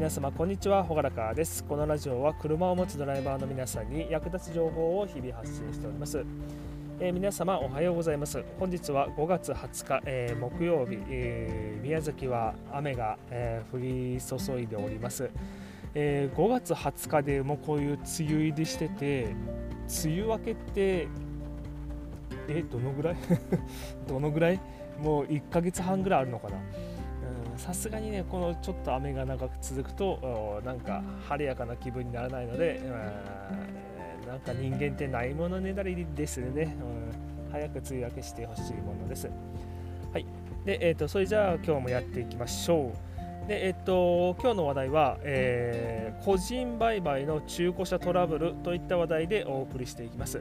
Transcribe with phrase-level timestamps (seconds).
[0.00, 0.82] 皆様こんにちは。
[0.82, 1.62] ほがらかです。
[1.62, 6.24] このラジオは車を持つドライバーの皆さんに役立つ情報を日々発信しております、
[6.98, 8.42] えー、皆様おはようございます。
[8.58, 15.28] 本日は5月20日、えー、木曜日、えー、宮崎は雨が、え降り注いでおります、
[15.94, 19.34] え5月20日でもうこういう梅雨入りしてて
[20.06, 21.08] 梅雨明けって
[22.48, 23.16] えどのぐらい？
[24.08, 24.60] どのぐらい？
[24.98, 26.56] もう1ヶ月半ぐらいあるのかな。
[27.60, 36.74] さすがにねこのちょっと雨が長く続くとなんか晴れやかな気分にならないので、うん、なんか人間ってないものねだりですね、
[37.46, 39.28] うん、早く梅雨明けしてほしいものです。
[40.10, 40.24] はい。
[40.64, 42.92] でえーと、それじゃあ今日もやっていきましょ
[43.44, 43.46] う。
[43.46, 50.40] でえっ、ー、と今日の話題は、えー、個人売買の中古車トラブルといった話題でお送りしていきます。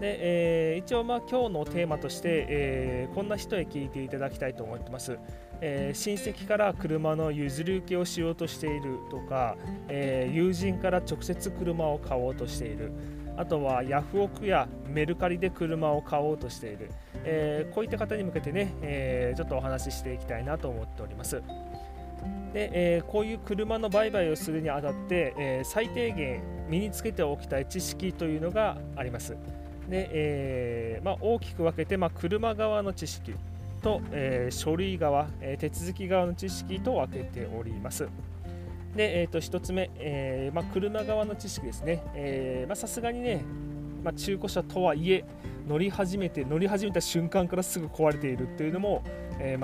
[0.00, 5.18] で、えー、一応まあ今日のテーマとして、えー、こんな人へ聞いていただきたいと思ってます、
[5.60, 9.56] えー、親戚から車の譲り受けをしようとしているとか、
[9.88, 12.92] え友人から直接車を買おうとしている。
[13.36, 16.90] あとはヤフオクやメルカリで車を買おうとしている、
[17.24, 21.42] えこういった方に向けてね、えちょっとお話ししていきたいなと思っております。
[22.52, 29.36] で、えこういう車の売買をするにあたって、え最低限身につけておきたい知識というのがあります。
[29.88, 33.34] で、え、まあ、大きく分けて、まあ、車側の知識。
[33.80, 38.08] と、えー、書類側、え手続き側の知識と分けております。
[38.94, 42.66] で、えー、と1つ目、えま、車側の知識ですね。
[42.74, 43.44] さすがにね、
[44.02, 45.24] ま中古車とはいえ、
[45.70, 49.04] 乗り始めて乗り始めた瞬間からすぐ壊れているっていうのも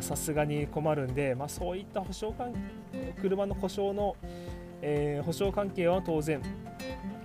[0.00, 2.52] さすがに困るんで、ま、そういった保証関
[3.20, 4.16] 車の故障の、
[4.80, 6.42] えー、保証関係は当然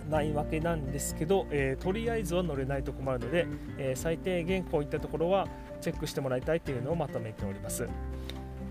[0.10, 5.48] ないわけなんですけど、えー、とりあえずは乗れないと困るので、えー、最低限こういったところは
[5.82, 7.88] チェックしてもらいたいというのをまとめております。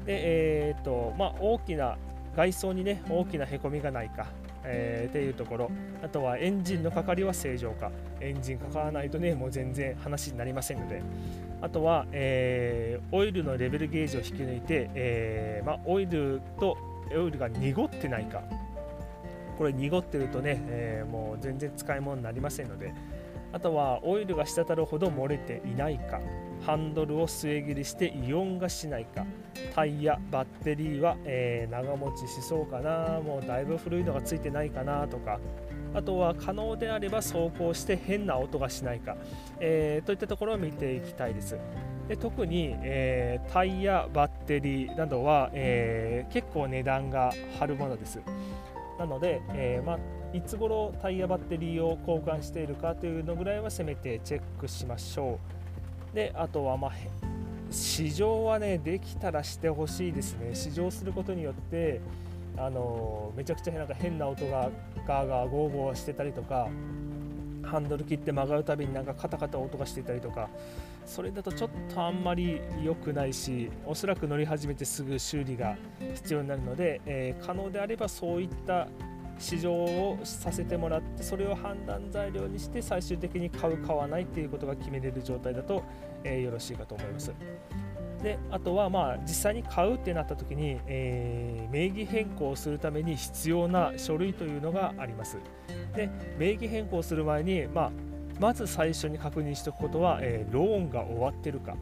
[0.05, 1.97] でえーとまあ、大きな
[2.37, 4.29] 外装にね大きなへこみがないか、
[4.63, 5.71] えー、っていうところ。
[6.03, 7.91] あとはエンジンのかかりは正常か。
[8.21, 11.03] エンジンかからないとねもう全然話になりませんので。
[11.63, 16.77] あとは、えー、オイルのレベルゲージを引き抜いて、えーま、オイルと
[17.11, 18.43] オイルが濁ってないか。
[19.57, 22.93] これ濁ってるとね、えー、もう全然使い物になりませんので。
[23.53, 26.21] あとはオイルが滴るほど漏れていないか。
[26.67, 29.25] ハンドルを据え切りしてイオンがしないか。
[29.73, 33.21] タイヤバッテリーは、えー、長持ちしそうかな。
[33.21, 35.39] もうだいぶ古いのがついてないかなとか。
[35.95, 39.17] あとは可能であれば走行して変な音がしないか、
[39.61, 41.57] えー、といったところを見ていきたいです。
[42.09, 48.21] で特に、えー、タイヤ、バッテリーなどは、え、結構値段が張るものです。
[48.99, 49.99] なので、え、ま、
[50.33, 55.56] いつ頃タイヤバッテリーを交換しているかというのぐらいはせめてチェックしましょう。
[56.17, 56.93] であとは、まあ、
[57.71, 60.55] 試乗はねできたらしてほしいですね。
[60.55, 62.01] 試乗することによって
[62.57, 64.71] あのめちゃくちゃなんか変な音が
[65.07, 66.69] ガーガーゴーゴーしてたりとか
[67.63, 70.49] ハンドル切って曲がるたびになんかカタカタ音がしてたりとか
[71.05, 75.77] それだとちょっとあんまり良くないしおそらく乗り始めてすぐ修理が
[76.15, 78.89] 必要になるので、えー、可能であればそういった
[79.39, 85.83] 試乗をさせてもらってそれを判断材料にして最終的に買う買わないっていうことが決めれる状態だと、
[86.25, 87.33] えー、よろしいかと思います。
[88.23, 95.37] であとはまあ実際に買うってなった時に、えー、名義変更するために必要な書類というのがあります。
[95.95, 97.91] で名義変更する前に、まあ、
[98.41, 101.77] まず最初に確認しておくことは、えー、ローンが終わってるか。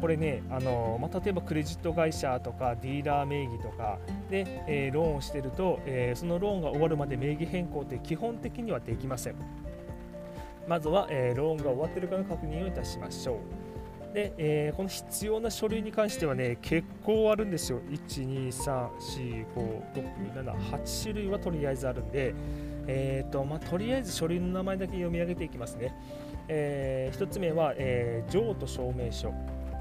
[0.00, 3.98] これね、あのまあ、例えばクレジット会社とかディーラー名義とか
[4.30, 9.34] で、えー、ローンをしていると、えー、そのローンが終わるまで名義変更って基本的にはできません。
[10.68, 13.38] まずは、えローンが終わっているかの確認をいたしましょ
[14.12, 14.14] う。
[14.14, 17.80] で、えこの必要な書類に関してはね、結構あるんですよ。
[17.88, 22.34] 1、2、3、4、5、6、7、8種類はとりあえずあるんで、
[22.88, 25.94] えーとまあ、とりあえず書類の名前だけ読み上げていきますね。
[26.48, 29.32] えー、1つ目は、えー、譲渡証明書。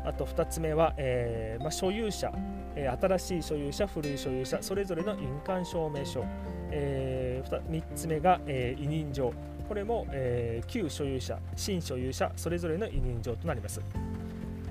[0.06, 2.32] あと2つ目は、えーまあ、所有者、
[2.76, 6.24] え、新しい所有者、古い所有者、それぞれの印鑑証明書。
[6.72, 9.34] えー、3つ目が、え、委任状。
[9.68, 13.82] これも、え、旧所有者、新所有者、それぞれの委任状となります。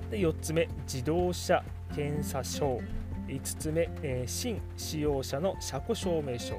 [0.09, 2.79] で4つ目、自動車検査証。
[3.27, 6.55] 5つ目、え、新使用者の車庫証明書。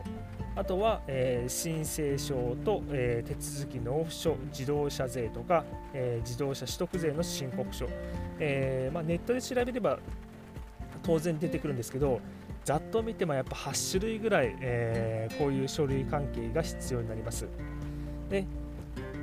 [0.57, 7.87] あとは、えー、申請書と、えー、手続き納付書、自動車税とか、えー、自動車取得税の申告書、
[8.39, 9.99] えまあ、ネットで調べれば
[11.03, 12.21] 当然出てくるんですけど、
[12.65, 17.47] ざっと見てもやっぱ8種類ぐらい、えこういう書類関係が必要になります。
[18.29, 18.45] で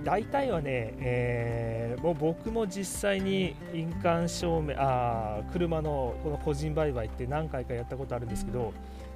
[0.04, 8.74] 大体はね、えー、もう僕も実際に印鑑証明あ車のこの個人売買って何回かやったことあるんですけど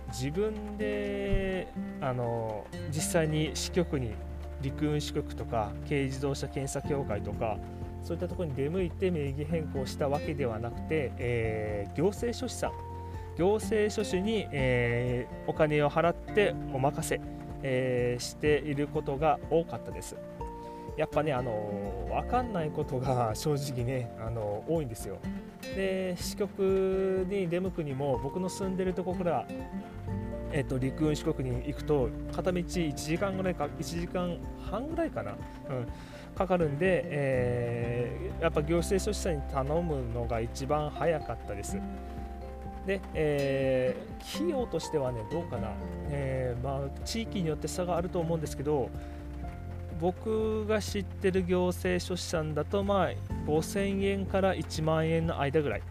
[0.10, 1.68] 自分で
[2.00, 4.12] あの実際に支局に
[4.62, 7.58] 陸運支局とか軽自動車検査協会とか
[8.08, 12.72] そういったところに出向いて名義変更したわけではなくて、えー、行政書士さん
[13.38, 17.20] 行政書士に、えー、お金を払ってお任せ、
[17.64, 20.16] えー、していることが多かったです。
[20.96, 25.18] やっぱね、あの分かんないことが 正直ね、あの多いんですよ。
[25.76, 29.48] で、支局に出向くにも、僕の住んでるところから、
[30.52, 34.38] えっと、陸運四国に行くと、片道1時間ぐらいか、1時間
[34.72, 35.38] 半ぐらいかな、うん、
[36.38, 41.78] かかるんで、えー、やっぱ行政書士さんに頼むのが一番早かったです。
[42.86, 45.72] で、えー、費用としてはね、どうかな、
[46.10, 48.90] えー、まあ、地域によって差があると思うんですけど、
[50.00, 53.10] 僕が知ってる行政書士さんだと、まあ、
[53.48, 55.82] 5000円から1万円の間ぐらい。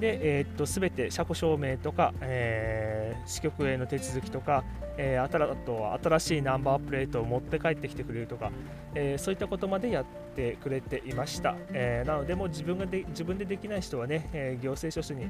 [0.00, 4.64] で、えー、っと全て車庫証明とか、えー、支局への手続きとか、
[4.96, 8.50] えー、あと新しいナンバープレートを持って帰ってきてくれるとか、
[8.94, 10.04] えー、そういったことまでやっ
[10.34, 15.26] てくれていました、えー、なのでもう自分がで自分でできない人はね、え行政書士に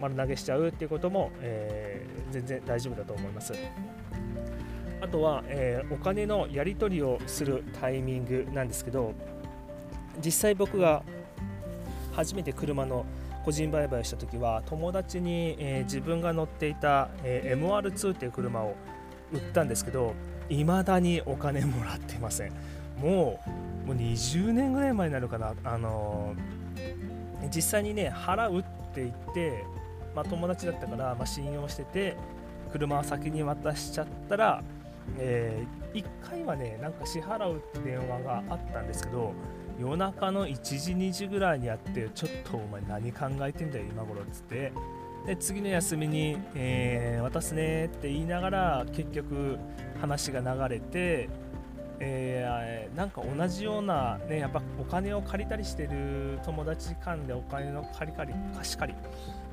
[0.00, 3.52] 丸投げしちゃうっていうことも、え全然大丈夫だと思います。
[5.00, 9.14] あとは、えお金のやり取りをするタイミングなんですけど
[10.24, 11.02] 実際僕が
[12.12, 13.04] 初めて車の
[13.46, 18.74] 個人売買した時は友達に、えー、自分が乗っていた、えー、MR2 っていう車を
[19.32, 20.14] 売ったんですけど
[20.48, 22.52] 未だにお金もらってません。
[23.00, 23.40] も
[23.84, 25.54] うもう20年ぐらい前になるかな。
[25.62, 28.62] あのー、実際にね払うっ
[28.92, 29.64] て言って、
[30.14, 32.16] まあ、友達だったから、まあ、信用してて
[32.72, 34.62] 車を先に渡しちゃったら、
[35.18, 39.32] えー、1回はねなんか支払うって電話があったんですけど
[39.78, 44.72] 夜中の1時2時ぐらいにやってちょっとお前何考えてんだよ今頃っつって。
[45.26, 49.58] で次の休みに、えー、渡すねって言いながら結局
[50.00, 51.28] 話が流れて、
[51.98, 58.98] えー、なんか同じような、ね、やっぱお金を借りたりしてる友達間でお金の借り借り貸し借り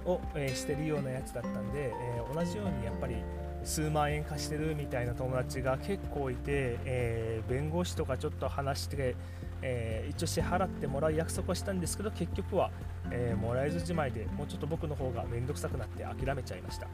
[0.05, 3.15] を、えー、してるようなやつだったんで、えー、同じようにやっぱり
[3.63, 9.15] 数万円貸してるみたいな友達が結構いて、えー、弁護士とかちょっと話して
[9.65, 12.69] えー、一応支払ってもらう約束はしたんですけど結局は、
[13.09, 16.87] えー、もらえずじまいでもうちょっと僕の方が面倒くさくなって諦めちゃいました。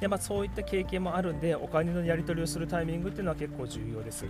[0.00, 4.24] で、まあ、そういった経験もあるんでお金のやり取りをするタイミングっていうのは結構重要です。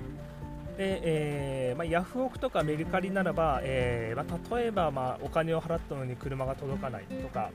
[0.77, 7.51] で、えーまあ、ヤフオクとかメルカリならば、えーまあ、例えば、まあ、お金を払ったのに車が届かないとか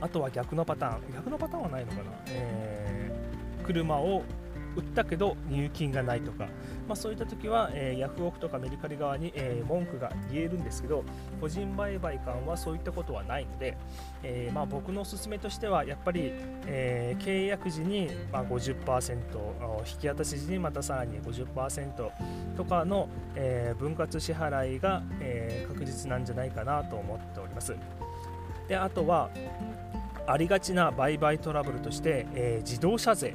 [0.00, 1.14] あとは逆のパターン。
[1.14, 3.10] 逆のパターンはないのかな、え、
[3.64, 4.22] 車を
[4.76, 6.44] 売ったけど入金がないとか、
[6.86, 11.02] まあ、そういった時は、えー、ヤフオクとかメルカリ側に、えー、文句が言えるんですけど
[11.40, 13.76] 個人売買館はそういったことはないので、
[14.22, 16.32] えー、まあ、僕のおすすめとしてはやっぱり、
[16.66, 19.16] え契約時に、ま、50%
[19.90, 22.10] 引き渡し時にまたさらに50%
[22.56, 27.74] とかの、え分割支払いが、え確実なんじゃないかなと思っております。
[28.68, 29.30] であとは
[30.26, 33.34] ありがちな売買トラブルとして、え自動車税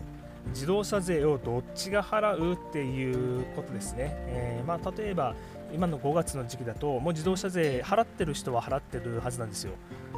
[0.50, 5.36] 自動車税をどっちが払うっていうことですね、えー、まあ、例えば
[5.74, 9.74] 今の5月の時期だともう自動車税払ってる人は払ってるはずなんですよ。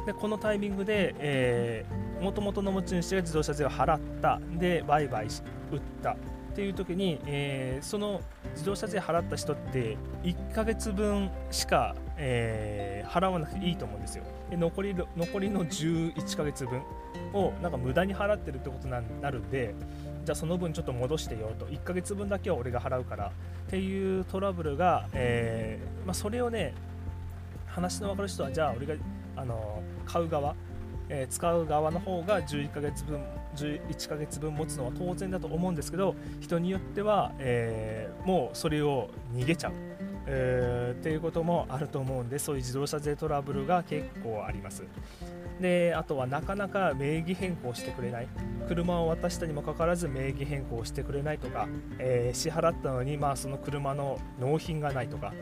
[0.06, 4.40] でこのタイミングで、えー、元々の持ち主が自動車税を払った。
[4.58, 6.16] で売買し売ったっ
[6.54, 8.20] ていう時に、えー、その
[8.52, 14.24] 自動車税払った人って1ヶ月分しか、えー、払わなくていいと思うんですよ。
[14.50, 16.82] で残り残りの11ヶ月分
[17.32, 19.74] をなんか無駄に払ってるってことになるんで
[20.24, 23.30] じゃあその分ちょっと戻してよと1ヶ月分だけは俺が払うからっ
[23.68, 26.74] ていうトラブルが、えー、まあ、それをね
[27.66, 28.94] 話の分かる人はじゃあ俺が
[29.36, 30.54] あの買う側、
[31.08, 33.20] えー、使う側の方が11ヶ月分
[33.56, 39.72] 11ヶ月分持つのは当然だと思うんですけど人によっては、えー、もうそれを逃げちゃう、
[40.26, 44.84] えー、っていうこともあると思うんでそういう自動車税トラブルが結構あります。
[45.60, 48.28] であとはなかなか名義変更してくれない。
[48.66, 51.68] 車を渡したにもかかわらず名義変更してくれないとか、
[51.98, 55.32] えー、支払ったのに、まあ、その車の納品がないとか。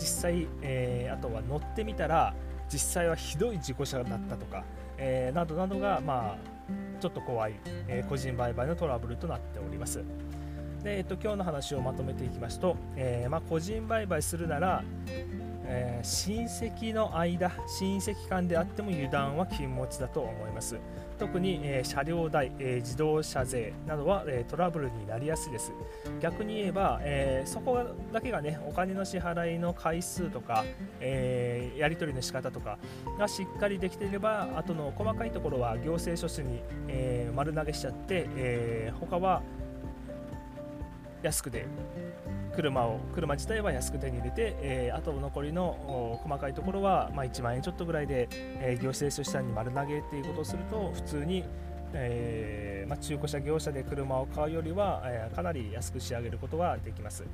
[0.00, 2.34] 実際、えー、あとは乗ってみたら
[2.72, 4.64] 実際はひどい事故車だったとか、
[4.96, 7.54] えー、などなどが、まあ、ちょっと怖い、
[7.88, 9.98] え個人売買のトラブルとなっております。
[10.82, 14.84] で、えっと、今日の話をまとめていきますと、えまあ、個人売買するなら、
[15.70, 20.76] えー、親戚の間親戚間であっても油断は禁物だと思います。
[21.18, 25.72] 特に、えー、車両代、えー、自動車税などは、えトラブルになりやすいです。
[26.20, 27.78] 逆に言えば、えそこ
[28.12, 30.64] だけがねお金の支払いの回数とか、
[30.98, 32.78] えやり取りの仕方とか
[33.18, 39.42] がしっかりできていればあとの細かいところは行政書士に、え丸投げしちゃって、え他は
[41.22, 41.66] 安くで
[42.54, 51.44] 車を車自体は安く手に入れて、えー、あと残りの細かいところは、まあ、1万円ちょっとぐらいで、えー、行政書士さんに丸投げっていうことをすると普通に、
[51.94, 57.24] えー、まあ、中古車業者で車を買うよりは、えかなり安く仕上げることができます。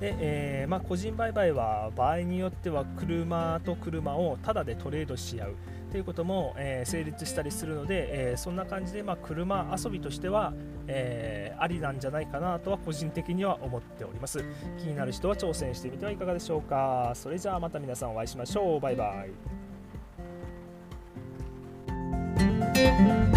[0.00, 5.54] でえーまあ、個人売買は場合によっては車と車をタダでトレードし合う。
[5.90, 10.52] ということも、えー、成立したりするので、えー、そんな感じで、まあ、車遊びとしては、
[10.86, 14.44] えー、ありなんじゃないかなとは個人的には思っております。
[14.78, 17.12] 気になる人は挑戦してみてはいかがでしょうか。
[17.14, 18.80] それじゃあまた皆さんお会いしましょう。
[18.80, 19.24] バイバ
[23.24, 23.27] イ。